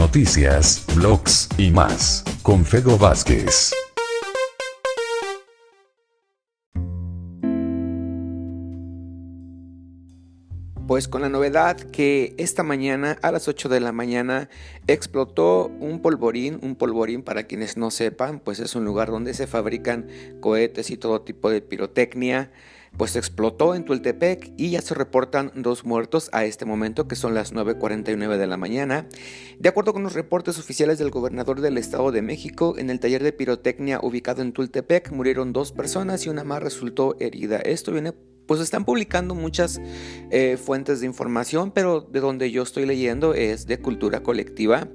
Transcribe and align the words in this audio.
noticias, 0.00 0.86
blogs 0.96 1.46
y 1.58 1.70
más, 1.70 2.24
con 2.42 2.64
Fego 2.64 2.96
Vázquez. 2.96 3.70
Pues 10.86 11.06
con 11.06 11.20
la 11.20 11.28
novedad 11.28 11.76
que 11.76 12.34
esta 12.38 12.62
mañana 12.62 13.18
a 13.20 13.30
las 13.30 13.46
8 13.46 13.68
de 13.68 13.80
la 13.80 13.92
mañana 13.92 14.48
explotó 14.86 15.66
un 15.66 16.00
polvorín, 16.00 16.58
un 16.62 16.76
polvorín 16.76 17.22
para 17.22 17.42
quienes 17.42 17.76
no 17.76 17.90
sepan, 17.90 18.40
pues 18.40 18.58
es 18.58 18.74
un 18.74 18.86
lugar 18.86 19.10
donde 19.10 19.34
se 19.34 19.46
fabrican 19.46 20.08
cohetes 20.40 20.90
y 20.90 20.96
todo 20.96 21.20
tipo 21.20 21.50
de 21.50 21.60
pirotecnia, 21.60 22.50
pues 22.96 23.16
explotó 23.16 23.74
en 23.74 23.84
Tultepec 23.84 24.52
y 24.56 24.70
ya 24.70 24.82
se 24.82 24.94
reportan 24.94 25.52
dos 25.54 25.84
muertos 25.84 26.28
a 26.32 26.44
este 26.44 26.64
momento 26.64 27.08
que 27.08 27.16
son 27.16 27.34
las 27.34 27.54
9.49 27.54 28.36
de 28.36 28.46
la 28.46 28.56
mañana. 28.56 29.06
De 29.58 29.68
acuerdo 29.68 29.92
con 29.92 30.02
los 30.02 30.14
reportes 30.14 30.58
oficiales 30.58 30.98
del 30.98 31.10
gobernador 31.10 31.60
del 31.60 31.78
Estado 31.78 32.12
de 32.12 32.22
México, 32.22 32.74
en 32.78 32.90
el 32.90 33.00
taller 33.00 33.22
de 33.22 33.32
pirotecnia 33.32 34.00
ubicado 34.02 34.42
en 34.42 34.52
Tultepec 34.52 35.12
murieron 35.12 35.52
dos 35.52 35.72
personas 35.72 36.26
y 36.26 36.28
una 36.28 36.44
más 36.44 36.62
resultó 36.62 37.16
herida. 37.20 37.58
Esto 37.58 37.92
viene 37.92 38.12
pues 38.46 38.60
están 38.60 38.84
publicando 38.84 39.36
muchas 39.36 39.80
eh, 40.32 40.56
fuentes 40.56 40.98
de 40.98 41.06
información, 41.06 41.70
pero 41.70 42.00
de 42.00 42.18
donde 42.18 42.50
yo 42.50 42.64
estoy 42.64 42.84
leyendo 42.84 43.32
es 43.32 43.66
de 43.66 43.78
cultura 43.78 44.24
colectiva 44.24 44.88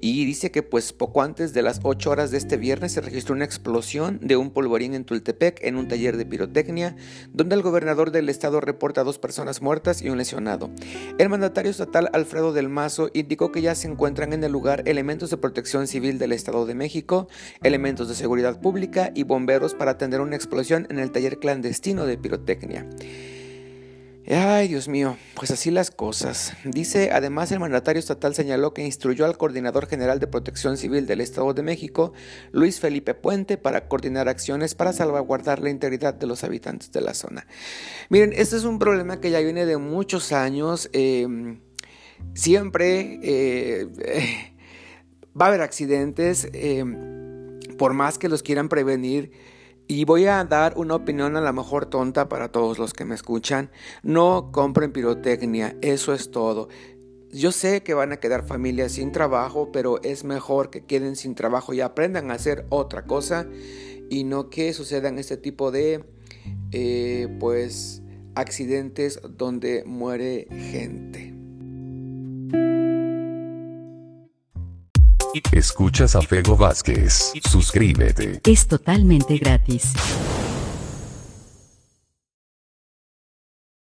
y 0.00 0.24
dice 0.24 0.50
que 0.50 0.62
pues 0.62 0.92
poco 0.92 1.22
antes 1.22 1.52
de 1.52 1.62
las 1.62 1.80
8 1.82 2.10
horas 2.10 2.30
de 2.30 2.38
este 2.38 2.56
viernes 2.56 2.92
se 2.92 3.00
registró 3.00 3.34
una 3.34 3.44
explosión 3.44 4.18
de 4.22 4.36
un 4.36 4.50
polvorín 4.50 4.94
en 4.94 5.04
Tultepec 5.04 5.62
en 5.62 5.76
un 5.76 5.88
taller 5.88 6.16
de 6.16 6.26
pirotecnia, 6.26 6.96
donde 7.32 7.54
el 7.54 7.62
gobernador 7.62 8.10
del 8.10 8.28
estado 8.28 8.60
reporta 8.60 9.04
dos 9.04 9.18
personas 9.18 9.62
muertas 9.62 10.02
y 10.02 10.10
un 10.10 10.18
lesionado. 10.18 10.70
El 11.18 11.28
mandatario 11.28 11.70
estatal 11.70 12.10
Alfredo 12.12 12.52
del 12.52 12.68
Mazo 12.68 13.10
indicó 13.14 13.52
que 13.52 13.62
ya 13.62 13.74
se 13.74 13.88
encuentran 13.88 14.32
en 14.32 14.44
el 14.44 14.52
lugar 14.52 14.82
elementos 14.86 15.30
de 15.30 15.36
protección 15.36 15.86
civil 15.86 16.18
del 16.18 16.32
Estado 16.32 16.66
de 16.66 16.74
México, 16.74 17.28
elementos 17.62 18.08
de 18.08 18.14
seguridad 18.14 18.60
pública 18.60 19.10
y 19.14 19.24
bomberos 19.24 19.74
para 19.74 19.92
atender 19.92 20.20
una 20.20 20.36
explosión 20.36 20.86
en 20.90 20.98
el 20.98 21.10
taller 21.10 21.38
clandestino 21.38 22.06
de 22.06 22.18
pirotecnia. 22.18 22.86
Ay, 24.26 24.68
Dios 24.68 24.88
mío, 24.88 25.18
pues 25.34 25.50
así 25.50 25.70
las 25.70 25.90
cosas. 25.90 26.54
Dice, 26.64 27.10
además, 27.12 27.52
el 27.52 27.60
mandatario 27.60 28.00
estatal 28.00 28.34
señaló 28.34 28.72
que 28.72 28.82
instruyó 28.82 29.26
al 29.26 29.36
coordinador 29.36 29.86
general 29.86 30.18
de 30.18 30.26
protección 30.26 30.78
civil 30.78 31.06
del 31.06 31.20
Estado 31.20 31.52
de 31.52 31.62
México, 31.62 32.14
Luis 32.50 32.80
Felipe 32.80 33.12
Puente, 33.12 33.58
para 33.58 33.86
coordinar 33.86 34.30
acciones 34.30 34.74
para 34.74 34.94
salvaguardar 34.94 35.60
la 35.60 35.68
integridad 35.68 36.14
de 36.14 36.26
los 36.26 36.42
habitantes 36.42 36.90
de 36.90 37.02
la 37.02 37.12
zona. 37.12 37.46
Miren, 38.08 38.32
este 38.34 38.56
es 38.56 38.64
un 38.64 38.78
problema 38.78 39.20
que 39.20 39.30
ya 39.30 39.40
viene 39.40 39.66
de 39.66 39.76
muchos 39.76 40.32
años. 40.32 40.88
Em, 40.94 41.60
siempre 42.32 43.20
eh, 43.22 43.86
va 45.38 45.46
a 45.46 45.48
haber 45.48 45.60
accidentes, 45.60 46.48
em, 46.54 47.58
por 47.76 47.92
más 47.92 48.16
que 48.16 48.30
los 48.30 48.42
quieran 48.42 48.70
prevenir 48.70 49.53
y 49.86 50.04
voy 50.04 50.26
a 50.26 50.42
dar 50.44 50.74
una 50.76 50.94
opinión 50.94 51.36
a 51.36 51.40
lo 51.40 51.52
mejor 51.52 51.86
tonta 51.86 52.28
para 52.28 52.50
todos 52.50 52.78
los 52.78 52.92
que 52.92 53.04
me 53.04 53.14
escuchan. 53.14 53.70
No 54.02 54.50
compren 54.52 54.92
pirotecnia, 54.92 55.76
eso 55.82 56.14
es 56.14 56.30
todo. 56.30 56.68
Yo 57.30 57.52
sé 57.52 57.82
que 57.82 57.94
van 57.94 58.12
a 58.12 58.18
quedar 58.18 58.46
familias 58.46 58.92
sin 58.92 59.10
trabajo, 59.10 59.72
pero 59.72 60.00
es 60.02 60.24
mejor 60.24 60.70
que 60.70 60.84
queden 60.84 61.16
sin 61.16 61.34
trabajo 61.34 61.74
y 61.74 61.80
aprendan 61.80 62.30
a 62.30 62.34
hacer 62.34 62.64
otra 62.70 63.06
cosa 63.06 63.46
y 64.08 64.24
no 64.24 64.50
que 64.50 64.72
sucedan 64.72 65.18
este 65.18 65.36
tipo 65.36 65.70
de 65.70 66.04
eh, 66.70 67.28
pues 67.40 68.02
accidentes 68.34 69.20
donde 69.36 69.82
muere 69.84 70.46
gente. 70.50 71.23
Escuchas 75.52 76.14
a 76.14 76.22
Fego 76.22 76.56
Vázquez. 76.56 77.32
Suscríbete. 77.50 78.40
Es 78.44 78.68
totalmente 78.68 79.36
gratis. 79.38 79.92